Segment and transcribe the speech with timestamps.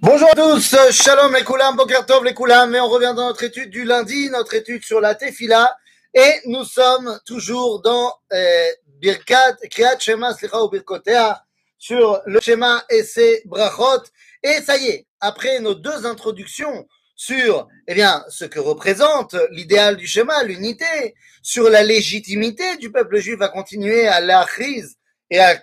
[0.00, 3.68] Bonjour à tous, shalom les koulam, bokertov les koulam, et on revient dans notre étude
[3.68, 5.76] du lundi, notre étude sur la tefila,
[6.14, 8.64] et nous sommes toujours dans euh,
[8.98, 11.44] Birkat, Kriyat Shema, Slicha ou Birkotea,
[11.76, 14.04] sur le schéma et ses brachot,
[14.42, 19.96] et ça y est, après nos deux introductions sur eh bien, ce que représente l'idéal
[19.96, 24.96] du schéma, l'unité, sur la légitimité du peuple juif à continuer à l'achrise
[25.30, 25.62] et à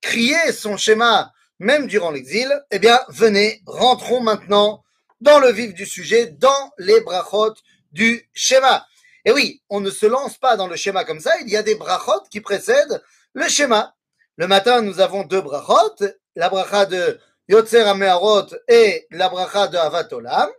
[0.00, 4.82] crier son schéma même durant l'exil, eh bien, venez, rentrons maintenant
[5.20, 7.54] dans le vif du sujet, dans les brachot
[7.92, 8.86] du schéma.
[9.24, 11.62] Et oui, on ne se lance pas dans le schéma comme ça, il y a
[11.62, 13.94] des brachot qui précèdent le schéma.
[14.36, 15.94] Le matin, nous avons deux brachot,
[16.34, 20.50] la bracha de Yotzer Ameharot et la bracha de Avatolam.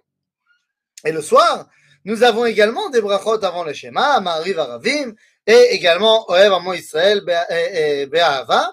[1.04, 1.68] Et le soir,
[2.06, 5.14] nous avons également des brachot avant le schéma, Ma'ariv Aravim,
[5.46, 8.72] et également Oev Amo Israël Be'ahava,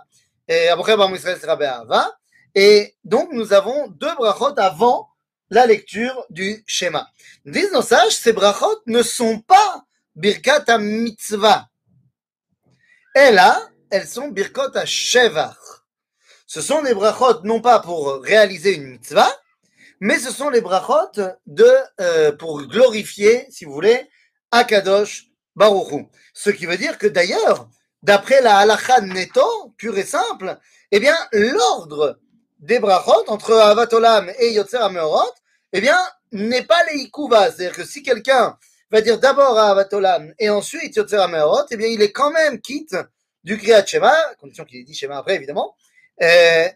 [2.55, 5.09] et donc, nous avons deux brachot avant
[5.51, 7.09] la lecture du schéma.
[7.44, 11.69] Disent nos sages, ces brachot ne sont pas birkat à mitzvah.
[13.14, 15.56] Et là, elles sont birkot à shevach.
[16.47, 19.31] Ce sont des brachot non pas pour réaliser une mitzvah,
[20.00, 21.12] mais ce sont les brachot
[21.47, 24.09] de, euh, pour glorifier, si vous voulez,
[24.50, 26.06] Akadosh Baruchu.
[26.34, 27.69] Ce qui veut dire que d'ailleurs,
[28.03, 30.58] d'après la halakha neto, pure et simple,
[30.91, 32.19] eh bien, l'ordre
[32.59, 35.33] des brachot entre Avatolam et Yotzer Ameorot,
[35.72, 35.98] eh bien,
[36.33, 37.50] n'est pas les ikuvas.
[37.53, 38.56] C'est-à-dire que si quelqu'un
[38.91, 42.97] va dire d'abord Avatolam et ensuite Yotzer Ameorot, eh bien, il est quand même quitte
[43.44, 45.75] du Kriyat Shema, condition qu'il ait dit Shema après, évidemment,
[46.22, 46.69] euh,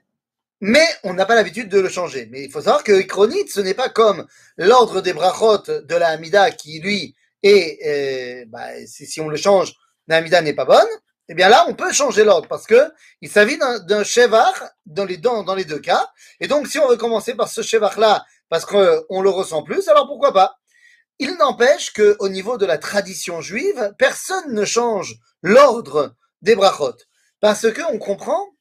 [0.60, 2.26] mais on n'a pas l'habitude de le changer.
[2.30, 6.08] Mais il faut savoir que Ikronit, ce n'est pas comme l'ordre des brachot de la
[6.08, 9.74] Hamida qui, lui, est, euh, bah, si, si on le change,
[10.08, 10.88] la Hamida n'est pas bonne
[11.28, 14.52] eh bien là, on peut changer l'ordre parce que il s'agit d'un chevar
[14.86, 16.08] dans les, dans, dans les deux cas.
[16.40, 20.06] Et donc, si on veut commencer par ce chevar-là, parce qu'on le ressent plus, alors
[20.06, 20.58] pourquoi pas?
[21.18, 26.96] Il n'empêche qu'au niveau de la tradition juive, personne ne change l'ordre des brachot.
[27.40, 28.54] Parce qu'on comprend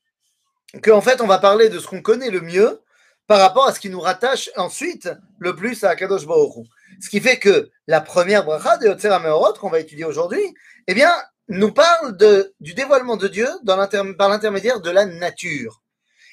[0.81, 2.81] qu'en fait, on va parler de ce qu'on connaît le mieux
[3.27, 5.09] par rapport à ce qui nous rattache ensuite
[5.39, 6.67] le plus à Kadosh Baruch
[7.01, 9.17] Ce qui fait que la première bracha de Yotzer
[9.59, 10.53] qu'on va étudier aujourd'hui,
[10.87, 11.11] eh bien,
[11.47, 15.81] nous parle de, du dévoilement de Dieu par l'intermédiaire de la nature.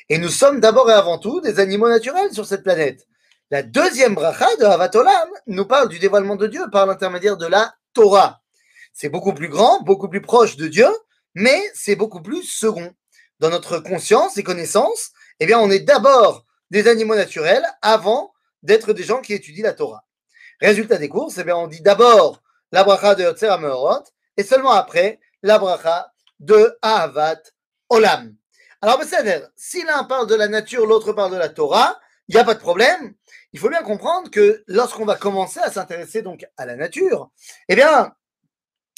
[0.08, 3.06] Et nous sommes d'abord et avant tout des animaux naturels sur cette planète.
[3.50, 7.74] La deuxième bracha de Havatolam nous parle du dévoilement de Dieu par l'intermédiaire de la
[7.92, 8.40] Torah.
[8.94, 10.88] C'est beaucoup plus grand, beaucoup plus proche de Dieu,
[11.34, 12.92] mais c'est beaucoup plus second.
[13.40, 18.92] Dans notre conscience et connaissance, eh bien, on est d'abord des animaux naturels avant d'être
[18.92, 20.04] des gens qui étudient la Torah.
[20.60, 23.48] Résultat des courses, eh bien, on dit d'abord la bracha de Yotzer
[24.37, 27.41] et seulement après la bracha de Ahavat
[27.88, 28.34] Olam.
[28.81, 29.00] Alors,
[29.54, 32.54] si l'un parle de la nature, l'autre parle de la Torah, il n'y a pas
[32.54, 33.15] de problème.
[33.53, 37.31] Il faut bien comprendre que lorsqu'on va commencer à s'intéresser donc à la nature,
[37.69, 38.12] eh bien,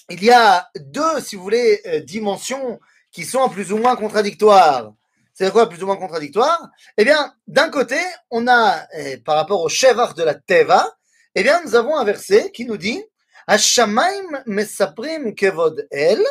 [0.08, 2.80] il y a deux, si vous voulez, euh, dimensions
[3.10, 4.92] qui sont plus ou moins contradictoires.
[5.34, 7.98] C'est quoi plus ou moins contradictoire Eh bien, d'un côté,
[8.30, 10.94] on a, eh, par rapport au Shevar de la Teva,
[11.34, 13.02] eh bien, nous avons un verset qui nous dit
[13.47, 16.23] השמיים מספרים כבוד אל,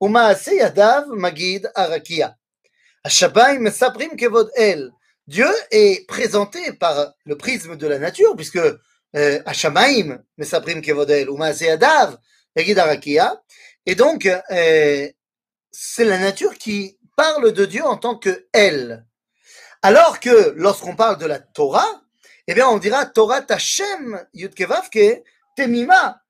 [0.00, 2.28] ומעשה ידיו מגיד הרקיע.
[3.04, 4.90] השמיים מספרים כבוד אל.
[5.26, 8.56] Dieu est présenté par le prisme de la nature, puisque
[9.16, 12.18] euh, Hashamaim mesaprim kevodel ou Yadav
[12.54, 13.40] Megid Arakia,
[13.86, 15.08] et donc euh,
[15.70, 19.06] c'est la nature qui parle de Dieu en tant que elle.
[19.82, 22.02] Alors que lorsqu'on parle de la Torah,
[22.46, 25.22] eh bien on dira Torah Tashem Yudkevavke
[25.56, 26.20] Temima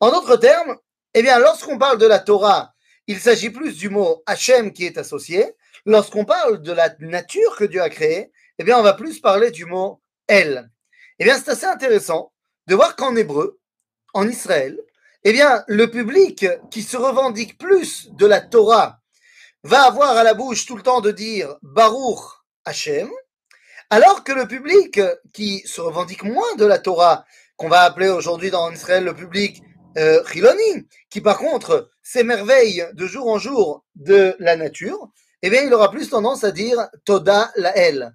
[0.00, 0.76] en d'autres termes,
[1.14, 2.72] eh bien, lorsqu'on parle de la Torah,
[3.06, 5.54] il s'agit plus du mot Hashem qui est associé.
[5.84, 9.50] Lorsqu'on parle de la nature que Dieu a créée, eh bien, on va plus parler
[9.50, 10.70] du mot Elle.
[11.18, 12.32] Eh bien, c'est assez intéressant
[12.68, 13.60] de voir qu'en hébreu,
[14.14, 14.78] en Israël,
[15.24, 19.00] eh bien, le public qui se revendique plus de la Torah
[19.62, 22.20] va avoir à la bouche tout le temps de dire Baruch
[22.64, 23.10] Hashem,
[23.92, 25.02] alors que le public
[25.34, 29.62] qui se revendique moins de la Torah, qu'on va appeler aujourd'hui dans Israël le public
[29.98, 35.10] euh, Chiloni, qui par contre s'émerveille de jour en jour de la nature,
[35.42, 38.14] eh bien il aura plus tendance à dire Toda la El.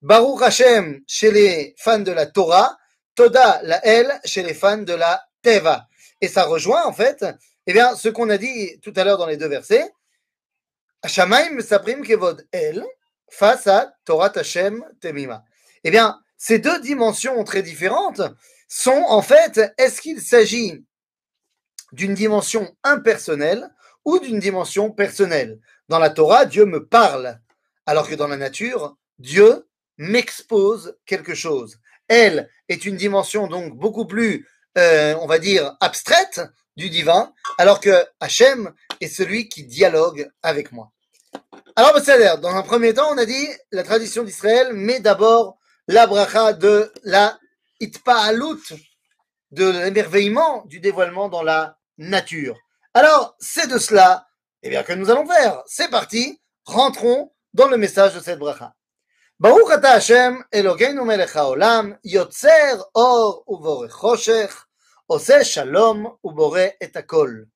[0.00, 2.78] Baruch Hashem chez les fans de la Torah,
[3.14, 5.86] Toda la El chez les fans de la Teva.
[6.22, 7.26] Et ça rejoint en fait
[7.66, 9.92] eh bien, ce qu'on a dit tout à l'heure dans les deux versets.
[11.04, 12.86] Saprim Kevod El,
[13.30, 15.44] face à Torah Hashem Temima.
[15.84, 18.22] Eh bien, ces deux dimensions très différentes
[18.68, 20.84] sont en fait, est-ce qu'il s'agit
[21.92, 23.68] d'une dimension impersonnelle
[24.04, 25.60] ou d'une dimension personnelle?
[25.88, 27.40] Dans la Torah, Dieu me parle,
[27.86, 29.68] alors que dans la nature, Dieu
[29.98, 31.78] m'expose quelque chose.
[32.08, 34.48] Elle est une dimension donc beaucoup plus,
[34.78, 36.40] euh, on va dire, abstraite
[36.76, 40.90] du divin, alors que Hachem est celui qui dialogue avec moi.
[41.76, 41.94] Alors,
[42.40, 45.58] dans un premier temps, on a dit la tradition d'Israël met d'abord
[45.88, 47.38] la bracha de la
[47.80, 48.74] itpa'alut,
[49.50, 52.56] de l'émerveillement du dévoilement dans la nature.
[52.94, 54.26] Alors, c'est de cela
[54.62, 55.62] eh bien, que nous allons faire.
[55.66, 58.74] C'est parti, rentrons dans le message de cette bracha.
[59.38, 64.52] Baruch ata Hashem, Elokeinu melech haolam, yotzer or ubore choshech,
[65.08, 67.48] ose shalom ubore et akol.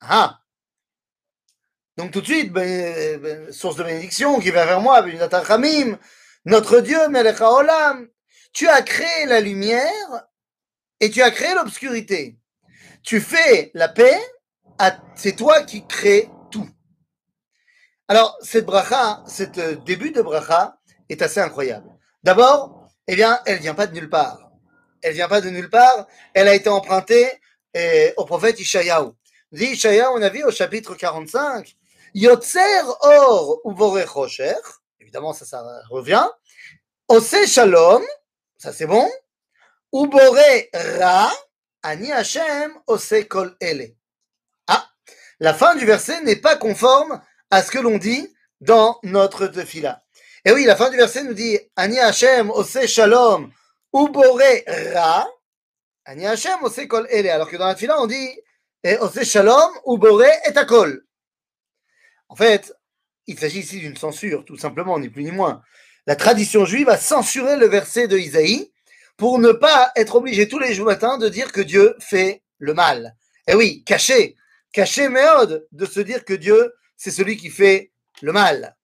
[0.00, 0.41] Ah
[1.96, 5.04] Donc tout de suite, ben, ben, source de bénédiction qui vient vers moi,
[6.44, 6.98] notre Dieu,
[8.52, 10.26] tu as créé la lumière
[11.00, 12.38] et tu as créé l'obscurité.
[13.02, 14.20] Tu fais la paix,
[15.14, 16.68] c'est toi qui crées tout.
[18.08, 20.76] Alors, cette bracha, cette euh, début de bracha
[21.08, 21.88] est assez incroyable.
[22.22, 24.50] D'abord, eh bien, elle vient pas de nulle part.
[25.02, 26.06] Elle vient pas de nulle part.
[26.34, 27.28] Elle a été empruntée
[27.74, 29.12] eh, au prophète Ishayahu.
[29.50, 31.74] Dit Ishayahu, on a vu au chapitre 45,
[32.14, 34.54] Yotzer or uvore chosher.
[35.00, 36.26] Évidemment, ça, ça revient.
[37.08, 38.02] Ose shalom,
[38.56, 39.06] ça c'est bon.
[39.92, 41.30] Ubore ra,
[41.82, 43.94] ani Hashem ose kol ele.
[44.66, 44.88] Ah,
[45.40, 47.20] la fin du verset n'est pas conforme
[47.50, 50.02] à ce que l'on dit dans notre tefila.
[50.44, 53.52] Et oui, la fin du verset nous dit Ani Hashem ose shalom
[53.92, 54.64] ubore
[54.94, 55.28] ra.
[56.04, 57.28] Ani Hashem ose kol ele.
[57.28, 58.40] Alors que dans la tefila, on dit
[59.00, 61.04] ose shalom ubore et akol.
[62.32, 62.72] En fait,
[63.26, 65.60] il s'agit ici d'une censure, tout simplement, ni plus ni moins.
[66.06, 68.72] La tradition juive a censuré le verset de Isaïe
[69.18, 72.72] pour ne pas être obligé tous les jours matins de dire que Dieu fait le
[72.72, 73.16] mal.
[73.46, 74.34] Et oui, caché,
[74.72, 77.92] caché méode de se dire que Dieu, c'est celui qui fait
[78.22, 78.78] le mal.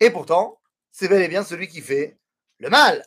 [0.00, 0.60] Et pourtant,
[0.90, 2.18] c'est bel et bien celui qui fait
[2.58, 3.06] le mal.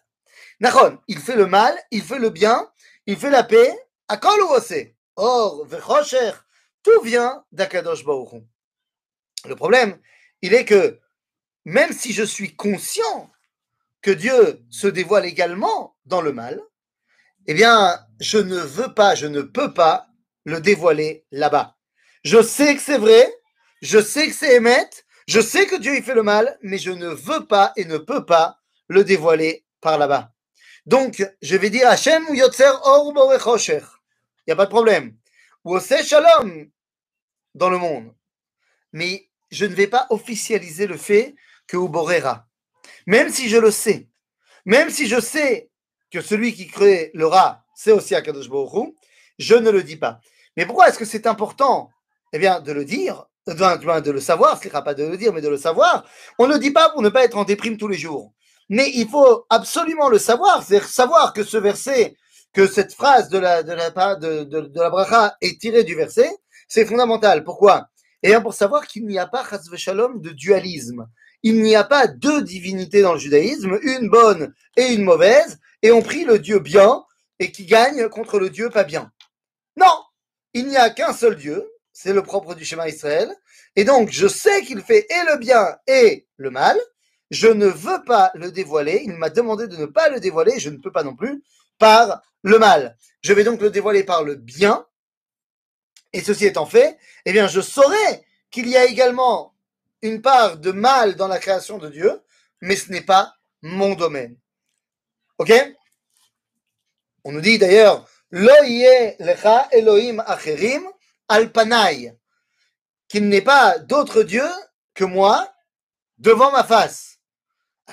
[0.62, 2.72] Nachon, il fait le mal, il fait le bien,
[3.08, 3.78] il fait la paix,
[4.08, 4.86] à ou
[5.18, 6.32] Or, vechosher,
[6.82, 8.42] tout vient d'Akadosh Baruch
[9.46, 10.00] Le problème,
[10.42, 11.00] il est que
[11.66, 13.32] même si je suis conscient
[14.02, 16.62] que Dieu se dévoile également dans le mal,
[17.48, 20.08] eh bien, je ne veux pas, je ne peux pas
[20.46, 21.78] le dévoiler là-bas.
[22.24, 23.34] Je sais que c'est vrai,
[23.82, 24.98] je sais que c'est émettre,
[25.28, 27.98] je sais que Dieu y fait le mal, mais je ne veux pas et ne
[27.98, 30.32] peux pas le dévoiler par là-bas.
[30.86, 33.82] Donc, je vais dire Hachem ou Yotzer Or Il
[34.48, 35.16] n'y a pas de problème.
[35.64, 36.72] Ou Shalom
[37.54, 38.14] dans le monde.
[38.94, 41.36] Mais je ne vais pas officialiser le fait
[41.68, 42.48] que Uborera.
[43.06, 44.10] Même si je le sais,
[44.66, 45.70] même si je sais
[46.12, 48.94] que celui qui crée le rat, c'est aussi Akadosh Baruch
[49.40, 50.20] je ne le dis pas.
[50.56, 51.90] Mais pourquoi est-ce que c'est important
[52.32, 55.42] Eh bien, de le dire, de, le savoir, ce n'est pas de le dire, mais
[55.42, 56.06] de le savoir.
[56.38, 58.34] On ne le dit pas pour ne pas être en déprime tous les jours.
[58.70, 62.16] Mais il faut absolument le savoir, c'est-à-dire savoir que ce verset,
[62.54, 65.96] que cette phrase de la, de la, de, de, de la bracha est tirée du
[65.96, 66.30] verset,
[66.68, 67.44] c'est fondamental.
[67.44, 67.88] Pourquoi?
[68.24, 69.44] Bien, pour savoir qu'il n'y a pas,
[69.76, 71.08] shalom, de dualisme.
[71.44, 75.92] Il n'y a pas deux divinités dans le judaïsme, une bonne et une mauvaise, et
[75.92, 77.04] on prie le Dieu bien
[77.40, 79.12] et qui gagne contre le Dieu pas bien.
[79.76, 80.04] Non,
[80.54, 83.34] il n'y a qu'un seul Dieu, c'est le propre du schéma Israël,
[83.76, 86.78] et donc je sais qu'il fait et le bien et le mal,
[87.32, 90.70] je ne veux pas le dévoiler, il m'a demandé de ne pas le dévoiler, je
[90.70, 91.42] ne peux pas non plus,
[91.80, 92.98] par le mal.
[93.22, 94.86] Je vais donc le dévoiler par le bien,
[96.14, 99.56] et ceci étant fait, eh bien je saurai qu'il y a également
[100.02, 102.22] une part de mal dans la création de Dieu,
[102.60, 104.38] mais ce n'est pas mon domaine.
[105.38, 105.52] Ok?
[107.24, 110.84] On nous dit d'ailleurs, lecha Elohim acherim
[111.28, 111.52] al
[113.08, 114.48] qu'il n'est pas d'autre Dieu
[114.94, 115.54] que moi
[116.18, 117.20] devant ma face.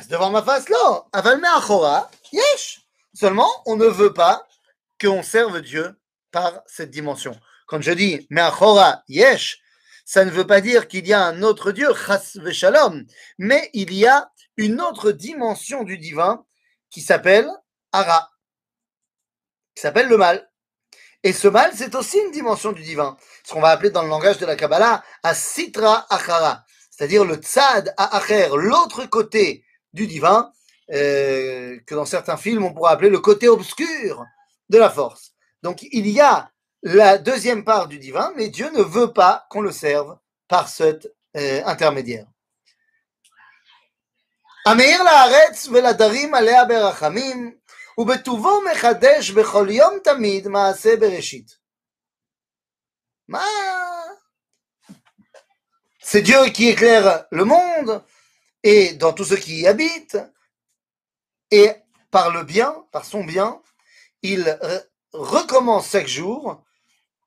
[0.09, 2.83] Devant ma face, là, aval achora, yesh.
[3.13, 4.47] Seulement, on ne veut pas
[5.01, 5.99] qu'on serve Dieu
[6.31, 7.39] par cette dimension.
[7.69, 9.61] Quand je dis me'achora, yesh,
[10.07, 13.05] ça ne veut pas dire qu'il y a un autre Dieu, chas shalom,
[13.37, 16.47] mais il y a une autre dimension du divin
[16.89, 17.47] qui s'appelle
[17.93, 18.31] Ara,
[19.75, 20.51] qui s'appelle le mal.
[21.23, 24.09] Et ce mal, c'est aussi une dimension du divin, ce qu'on va appeler dans le
[24.09, 30.51] langage de la Kabbalah Asitra Achara, c'est-à-dire le Tzad Acher, l'autre côté du divin,
[30.91, 34.25] euh, que dans certains films on pourrait appeler le côté obscur
[34.71, 35.33] de la force.
[35.63, 36.51] Donc il y a
[36.84, 40.18] la deuxième part du divin, mais Dieu ne veut pas qu'on le serve
[40.48, 42.28] par cet euh, intermédiaire.
[44.66, 47.58] המאיר לארץ ולדרים עליה ברחמים,
[47.98, 51.58] ובטובו מחדש בכל יום תמיד מעשה בראשית.
[53.28, 53.46] מה?
[56.00, 58.04] c'est Dieu qui éclaire le monde
[58.62, 60.18] et dans tous ceux qui y habitent.
[61.50, 61.72] Et
[62.12, 63.62] par le bien, par son bien,
[64.22, 64.60] il
[65.14, 66.64] recommence chaque jour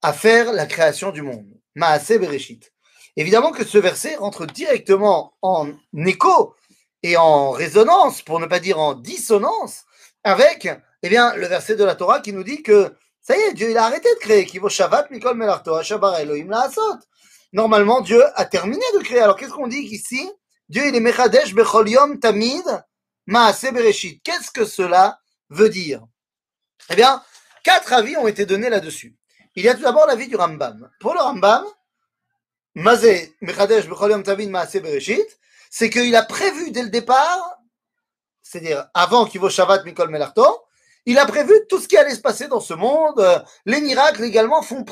[0.02, 1.48] à faire la création du monde.
[1.76, 2.72] Maaseh Bereshit.
[3.16, 5.70] Évidemment que ce verset rentre directement en
[6.06, 6.56] écho
[7.04, 9.84] et en résonance, pour ne pas dire en dissonance,
[10.24, 10.70] avec
[11.04, 13.70] eh bien, le verset de la Torah qui nous dit que ça y est, Dieu
[13.70, 14.48] il a arrêté de créer.
[17.54, 19.20] Normalement, Dieu a terminé de créer.
[19.20, 20.32] Alors qu'est-ce qu'on dit ici?
[20.70, 22.64] Dieu il est Mechadesh Bechol Yom Tamid
[23.28, 24.22] Maase Bereshit.
[24.24, 26.02] Qu'est-ce que cela veut dire?
[26.90, 27.22] Eh bien,
[27.64, 29.16] quatre avis ont été donnés là-dessus.
[29.56, 30.90] Il y a tout d'abord l'avis du Rambam.
[31.00, 31.66] Pour le Rambam,
[35.74, 37.58] c'est qu'il a prévu dès le départ,
[38.42, 40.46] c'est-à-dire avant qu'il vaut Shabbat Mikol Melarto,
[41.06, 43.44] il a prévu tout ce qui allait se passer dans ce monde.
[43.66, 44.84] Les miracles également font,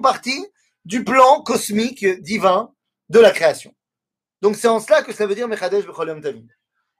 [0.00, 0.46] partie
[0.84, 2.72] du plan cosmique divin
[3.08, 3.74] de la création.
[4.40, 6.50] Donc c'est en cela que ça veut dire Mechadesh Bechol Tamid.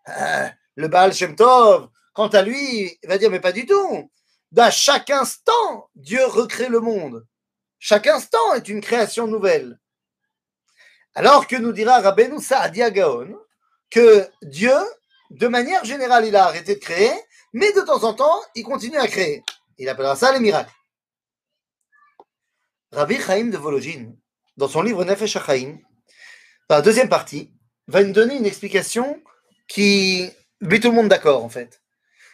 [0.08, 4.10] Euh, le Baal Shem Tov, quant à lui, va dire mais pas du tout.
[4.56, 7.26] À chaque instant, Dieu recrée le monde.
[7.78, 9.80] Chaque instant est une création nouvelle.
[11.14, 13.38] Alors que nous dira Rabbeinu Saadia Gaon
[13.90, 14.74] que Dieu,
[15.30, 17.12] de manière générale, il a arrêté de créer,
[17.52, 19.42] mais de temps en temps, il continue à créer.
[19.78, 20.72] Il appellera ça les miracles.
[22.92, 24.18] Rabbi Chaim de Vologine,
[24.56, 25.78] dans son livre Nefesh HaChaim,
[26.68, 27.52] dans la deuxième partie,
[27.88, 29.22] va nous donner une explication
[29.68, 30.30] qui
[30.60, 31.81] met tout le monde d'accord en fait.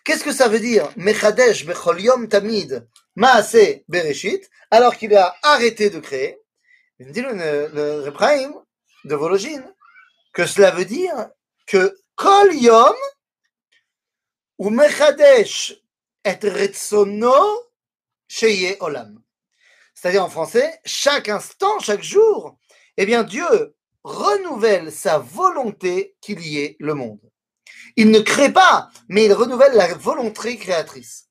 [0.09, 5.91] Qu'est-ce que ça veut dire Mechadesh bechol yom tamid maase bereshit alors qu'il a arrêté
[5.91, 6.39] de créer
[6.99, 8.11] Il dit le, le,
[9.05, 9.71] de Vologine
[10.33, 11.29] que cela veut dire
[11.67, 12.97] que Kol Yom
[14.57, 15.75] ou Mechadesh
[16.25, 17.69] et Retsono
[18.29, 19.23] Sheye Olam.
[19.93, 22.59] C'est-à-dire en français, chaque instant, chaque jour,
[22.97, 27.28] eh bien Dieu renouvelle sa volonté qu'il y ait le monde.
[27.99, 31.27] Il ne crée pas, mais il renouvelle la volonté créatrice.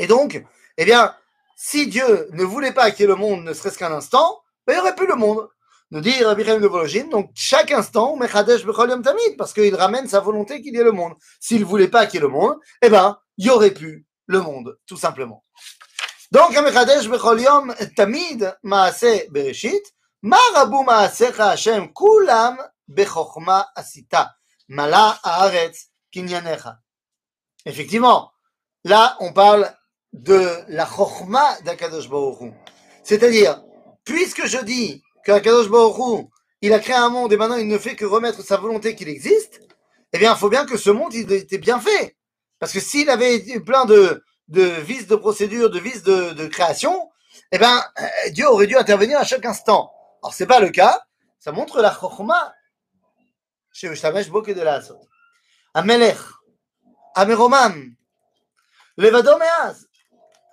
[0.00, 0.44] Et donc,
[0.76, 1.14] eh bien,
[1.54, 4.72] si Dieu ne voulait pas qu'il y ait le monde ne serait-ce qu'un instant, ben,
[4.72, 5.48] il n'y aurait plus le monde
[5.92, 9.74] nous dit Rabbi Chaim de Vologine, donc chaque instant, Mechadesh Bechol Yom Tamid, parce qu'il
[9.74, 11.14] ramène sa volonté qu'il y ait le monde.
[11.40, 14.06] S'il ne voulait pas qu'il y ait le monde, eh ben, il y aurait pu
[14.26, 15.44] le monde, tout simplement.
[16.32, 19.82] Donc, Mechadesh Bechol Yom Tamid, Maase Bereshit,
[20.20, 24.34] Ma Rabu Maasecha Hashem, Kulam Bechochma Asita,
[24.68, 26.78] Mala Haaretz Kinyanecha.
[27.64, 28.32] Effectivement,
[28.84, 29.72] là, on parle
[30.12, 32.52] de la Chochma d'Akadosh Baruch
[33.02, 33.62] C'est-à-dire,
[34.04, 36.28] puisque je dis qu'Akadosh Baruch
[36.60, 39.08] il a créé un monde et maintenant il ne fait que remettre sa volonté qu'il
[39.08, 39.60] existe,
[40.12, 42.16] eh bien, il faut bien que ce monde, il était bien fait.
[42.58, 47.10] Parce que s'il avait plein de, vices de procédure, de vices de, création,
[47.52, 49.92] eh bien, euh, Dieu aurait dû intervenir à chaque instant.
[50.22, 51.00] Alors, c'est pas le cas.
[51.38, 52.52] Ça montre la chokhma
[53.78, 54.80] chez Ushamesh Boke de la.
[55.72, 56.18] Amelech,
[57.14, 57.94] Ameromam,
[58.96, 59.86] Levado Meaz.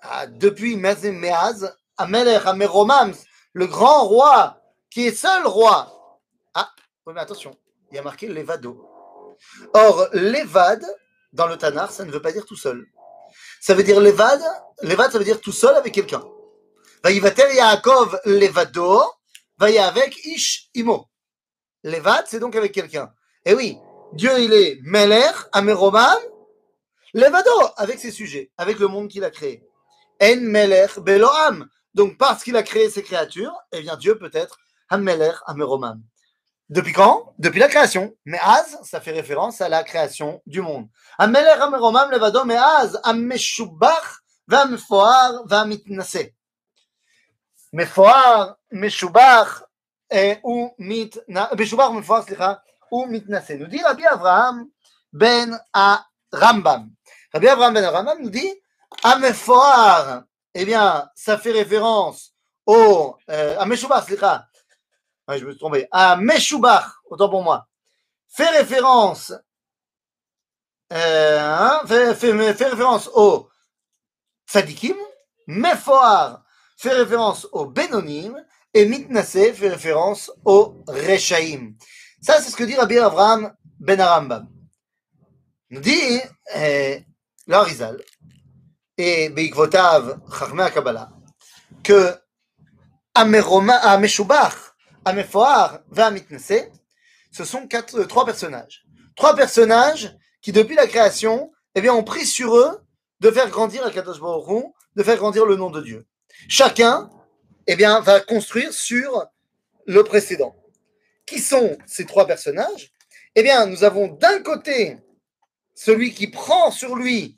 [0.03, 3.15] Ah, depuis Meaz, Amelech, Ameromam,
[3.53, 6.19] le grand roi qui est seul roi.
[6.53, 6.69] Ah,
[7.07, 7.57] oui, mais attention,
[7.89, 9.35] il y a marqué Levado.
[9.73, 10.85] Or, Levad,
[11.33, 12.85] dans le Tanar, ça ne veut pas dire tout seul.
[13.59, 14.41] Ça veut dire Levad,
[14.83, 16.23] Levad, ça veut dire tout seul avec quelqu'un.
[17.03, 19.01] Vaïvater Yaakov Levado,
[19.57, 21.07] vaïa avec Ish Imo.
[21.83, 23.11] Levad, c'est donc avec quelqu'un.
[23.47, 23.77] Eh oui,
[24.13, 26.17] Dieu, il est Meler, Améroman,
[27.13, 29.63] Levado, avec ses sujets, avec le monde qu'il a créé.
[30.19, 31.69] En Meler, Beloam.
[31.93, 34.57] Donc, parce qu'il a créé ces créatures, eh bien, Dieu peut être
[34.89, 36.01] Ameler, Améroman.
[36.69, 37.35] Depuis quand?
[37.37, 38.15] Depuis la création.
[38.25, 40.87] Mais Az, ça fait référence à la création du monde.
[41.19, 46.31] Ameler, Améromam, Levado, mais Az, Ameshubach, Vamfoar, Vamitnase.
[47.71, 49.63] Mefoar, Meshubach,
[50.43, 52.35] ou Mit, Meshubach, Mefoar, c'est
[52.91, 53.57] ou mitnasé.
[53.57, 54.67] Nous dit Rabbi Avraham
[55.11, 55.59] ben
[56.31, 56.91] Rambam.
[57.33, 58.53] Rabbi Avraham ben Rambam nous dit
[59.03, 60.23] Amefoar.
[60.53, 62.33] Eh bien, ça fait référence
[62.65, 63.17] au.
[63.29, 65.87] Euh, à ouais, je me suis trompé.
[65.91, 66.17] À
[67.09, 67.67] autant pour moi.
[68.29, 69.33] Fait référence.
[70.93, 73.49] Euh, hein, fait, référence au
[74.47, 74.95] Tzadikim.
[75.47, 76.43] Mefoar
[76.77, 81.73] fait référence au Benonim Et Mitnasé fait référence au Rechaim.
[82.25, 84.49] Ça, c'est ce que dit Rabbi Abraham Ben Arambam.
[85.69, 86.19] Nous dit
[86.55, 86.99] euh,
[87.45, 88.01] l'Arizal
[88.97, 91.11] et Beikvotav Chachmei Kabbalah
[91.83, 92.15] que
[93.13, 94.55] Ameshubach
[95.05, 96.71] Amefoar Vamitnese,
[97.31, 98.87] ce sont quatre, euh, trois personnages.
[99.15, 102.81] Trois personnages qui, depuis la création, eh ont pris sur eux
[103.19, 106.07] de faire grandir la Kadosh de faire grandir le nom de Dieu.
[106.49, 107.07] Chacun,
[107.67, 109.27] eh bien, va construire sur
[109.85, 110.55] le précédent.
[111.25, 112.91] Qui sont ces trois personnages
[113.35, 114.97] Eh bien, nous avons d'un côté
[115.73, 117.37] celui qui prend sur lui,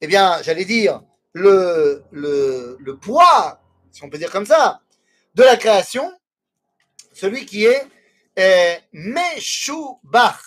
[0.00, 1.02] eh bien, j'allais dire,
[1.32, 4.80] le, le, le poids, si on peut dire comme ça,
[5.34, 6.12] de la création,
[7.12, 7.86] celui qui est
[8.38, 10.40] euh, Meshubach.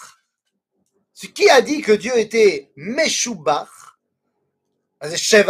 [1.35, 3.69] Qui a dit que Dieu était Meshubach
[5.01, 5.45] C'est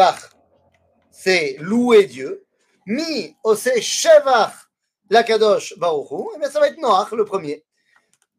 [1.11, 2.45] c'est louer Dieu.
[2.87, 4.70] Mi ose Shevach
[5.11, 7.63] l'Akadosh Baruchu, et eh bien ça va être Noach le premier.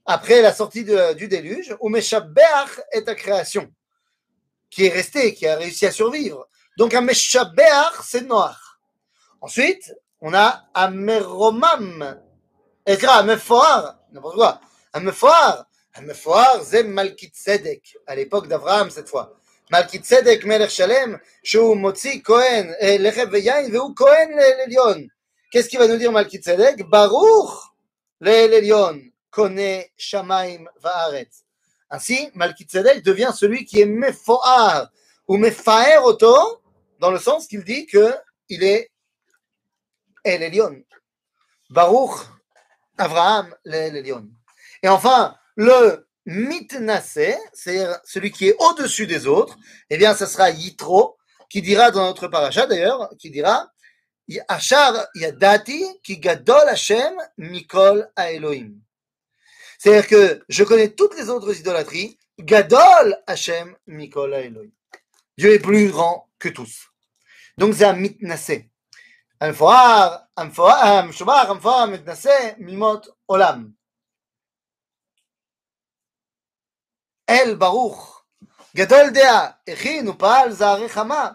[0.05, 3.71] Après la sortie du déluge, Umeshabeach est la création,
[4.71, 6.49] qui est restée, qui a réussi à survivre.
[6.79, 8.57] Donc un Meshabeach, c'est Noach.
[9.41, 12.19] Ensuite, on a Ameromam,
[12.87, 14.61] Ekra, Amefoar, n'importe quoi.
[14.95, 19.37] Amefoar, Amefoar, c'est Malkit Sedek, à l'époque d'Abraham cette fois.
[19.71, 25.07] Malkit Sedek, Melech Shalem, Shou Motzi, Kohen, Lechev Veyain, Veu Kohen, Lelion.
[25.53, 27.51] Qu'est-ce qu'il va nous dire Malkitzedek Baruch
[28.23, 28.99] l'Elion,
[29.31, 31.45] connaît Shamaim Vaaretz.
[31.91, 34.89] Ainsi, Malkitzedek devient celui qui est Mefoar
[35.29, 36.63] ou Mefaer Oto,
[37.01, 38.15] dans le sens qu'il dit que
[38.49, 38.91] il est
[40.25, 40.83] El Elion.
[41.69, 42.27] Baruch
[42.97, 44.27] Abraham l'El Elion.
[44.83, 49.59] Et enfin, le Mitnase, c'est-à-dire celui qui est au-dessus des autres,
[49.91, 51.19] eh bien, ce sera Yitro,
[51.51, 53.71] qui dira dans notre paracha d'ailleurs, qui dira
[54.48, 58.82] Achar Yadati ki Gadol Hashem Mikol Elohim.
[59.80, 64.72] C'est-à-dire que je connais toutes les autres idolâtries, Gadol Hashem Mikol Elohim.
[65.38, 66.88] Dieu est plus grand que tous.
[67.58, 68.64] Donc c'est un mitnase.
[69.42, 73.68] המפואר, המפואר, המשובח, המפואר, המתנשא, מימות עולם.
[77.30, 78.24] אל ברוך,
[78.76, 81.32] גדול דעה, הכין ופעל זערי חמה,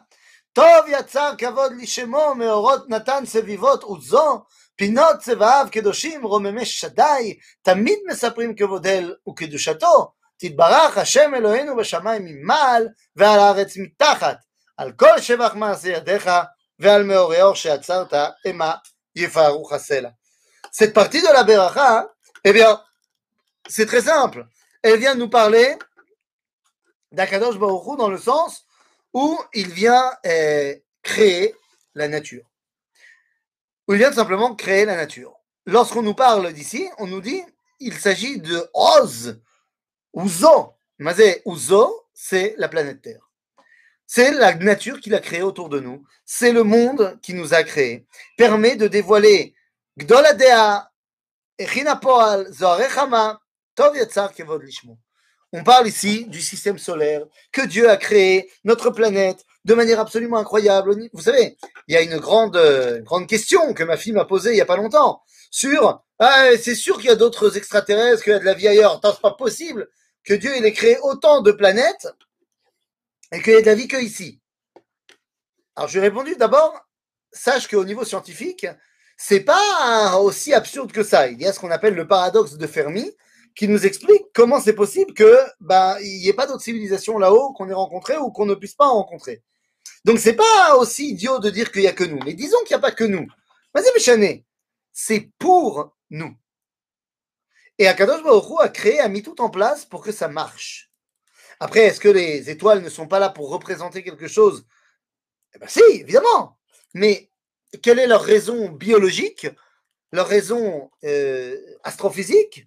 [0.56, 4.44] טוב יצר כבוד לשמו, מאורות נתן סביבות עוזו,
[4.76, 12.88] פינות צבעיו קדושים, רוממי שדי, תמיד מספרים כבוד אל וקדושתו, תתברך השם אלוהינו בשמיים ממעל,
[13.16, 14.36] ועל הארץ מתחת,
[14.76, 16.30] על כל שבח מעשה ידיך,
[16.78, 18.14] ועל מאורי אור שעצרת,
[18.50, 18.74] אמה
[19.16, 20.08] יפארו הסלע.
[20.70, 22.08] Cette partie de la Beracha,
[22.44, 22.80] eh bien,
[23.68, 24.46] c'est très simple.
[24.82, 25.76] Elle vient nous parler
[27.12, 28.64] d'Akadosh Baruch Hu dans le sens
[29.17, 31.55] où il vient euh, créer
[31.95, 32.45] la nature.
[33.87, 35.33] Où il vient simplement créer la nature.
[35.65, 37.41] Lorsqu'on nous parle d'ici, on nous dit
[37.79, 39.41] il s'agit de Oz,
[40.13, 40.75] Ouzo.
[40.99, 43.31] Mazé, Ouzo, c'est la planète Terre.
[44.05, 46.05] C'est la nature qu'il a créée autour de nous.
[46.23, 48.05] C'est le monde qui nous a créés.
[48.37, 49.55] Permet de dévoiler
[49.97, 50.91] Gdoladea,
[51.57, 53.41] Echina Poal, Zoarechama,
[53.73, 53.95] Tov
[54.61, 54.99] Lishmo.
[55.53, 60.37] On parle ici du système solaire que Dieu a créé, notre planète, de manière absolument
[60.37, 60.95] incroyable.
[61.13, 61.57] Vous savez,
[61.87, 62.57] il y a une grande,
[63.03, 66.75] grande question que ma fille m'a posée il n'y a pas longtemps sur ah, c'est
[66.75, 68.99] sûr qu'il y a d'autres extraterrestres, qu'il y a de la vie ailleurs.
[69.03, 69.87] C'est pas possible
[70.23, 72.07] que Dieu ait créé autant de planètes
[73.31, 74.41] et qu'il y ait de la vie que ici.
[75.75, 76.73] Alors je lui ai répondu d'abord,
[77.31, 78.65] sache qu'au niveau scientifique,
[79.15, 81.27] c'est pas aussi absurde que ça.
[81.27, 83.11] Il y a ce qu'on appelle le paradoxe de Fermi,
[83.57, 87.53] qui nous explique comment c'est possible que ben il n'y ait pas d'autres civilisations là-haut
[87.53, 89.43] qu'on ait rencontrées ou qu'on ne puisse pas en rencontrer.
[90.05, 92.75] Donc c'est pas aussi idiot de dire qu'il n'y a que nous, mais disons qu'il
[92.75, 93.27] n'y a pas que nous.
[93.73, 94.45] Vas-y Méchané,
[94.93, 96.35] c'est pour nous.
[97.79, 100.91] Et Akadosh Baruch a créé, a mis tout en place pour que ça marche.
[101.59, 104.65] Après, est-ce que les étoiles ne sont pas là pour représenter quelque chose?
[105.55, 106.59] Eh ben si, évidemment.
[106.93, 107.31] Mais
[107.81, 109.47] quelle est leur raison biologique,
[110.11, 112.66] leur raison euh, astrophysique?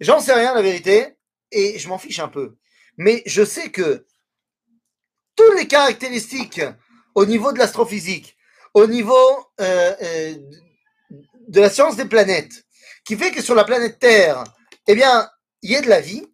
[0.00, 1.16] J'en sais rien, la vérité,
[1.50, 2.56] et je m'en fiche un peu.
[2.96, 4.06] Mais je sais que
[5.36, 6.60] toutes les caractéristiques
[7.14, 8.36] au niveau de l'astrophysique,
[8.74, 9.14] au niveau
[9.60, 10.34] euh, euh,
[11.48, 12.64] de la science des planètes,
[13.04, 14.44] qui fait que sur la planète Terre,
[14.86, 15.28] eh bien,
[15.62, 16.26] il y ait de la vie,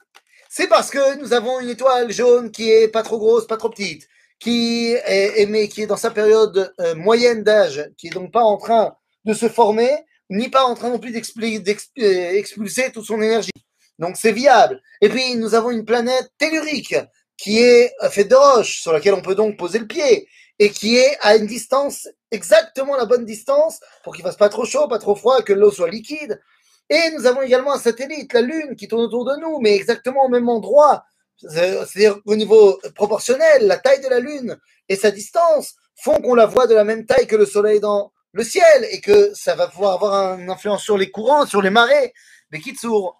[0.49, 3.71] c'est parce que nous avons une étoile jaune qui est pas trop grosse, pas trop
[3.71, 8.43] petite, qui est, mais qui dans sa période euh, moyenne d'âge, qui est donc pas
[8.43, 9.91] en train de se former,
[10.35, 13.51] ni pas en train non plus d'expulser toute son énergie.
[13.99, 14.83] Donc c'est viable.
[15.01, 16.97] Et puis nous avons une planète tellurique
[17.37, 20.29] qui est faite de roches, sur laquelle on peut donc poser le pied,
[20.61, 24.65] et qui est à une distance, exactement la bonne distance, pour qu'il fasse pas trop
[24.65, 26.41] chaud, pas trop froid, que l'eau soit liquide.
[26.89, 30.25] Et nous avons également un satellite, la Lune, qui tourne autour de nous, mais exactement
[30.25, 31.05] au même endroit,
[31.39, 34.57] c'est-à-dire au niveau proportionnel, la taille de la Lune
[34.89, 38.13] et sa distance font qu'on la voit de la même taille que le Soleil dans
[38.35, 41.71] le ciel, et que ça va pouvoir avoir une influence sur les courants, sur les
[41.71, 42.13] marées.
[42.51, 43.17] Mais Kitsour,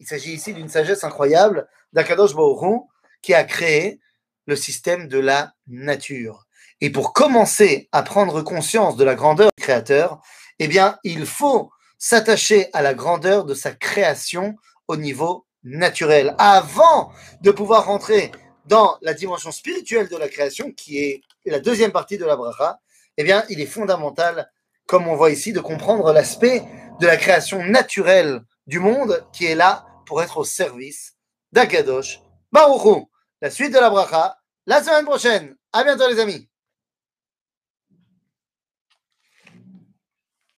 [0.00, 2.32] il s'agit ici d'une sagesse incroyable d'Akadosh
[3.20, 4.00] qui a créé
[4.46, 6.46] le système de la nature.
[6.80, 10.20] Et pour commencer à prendre conscience de la grandeur du Créateur,
[10.58, 14.56] eh bien, il faut s'attacher à la grandeur de sa création
[14.88, 18.32] au niveau naturel, avant de pouvoir rentrer
[18.64, 22.80] dans la dimension spirituelle de la création, qui est la deuxième partie de la bracha,
[23.16, 24.50] eh bien, il est fondamental,
[24.86, 26.62] comme on voit ici, de comprendre l'aspect
[27.00, 31.14] de la création naturelle du monde qui est là pour être au service
[31.52, 32.20] d'Akadosh
[32.52, 33.08] Baruchou.
[33.40, 35.56] La suite de la bracha, la semaine prochaine.
[35.72, 36.48] À bientôt, les amis.